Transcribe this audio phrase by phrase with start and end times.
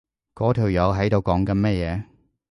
[0.33, 2.03] 嗰條友喺度講緊乜嘢？